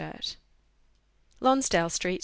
49.,, 0.01 0.37
Lonsdale 1.41 1.91
street. 1.91 2.19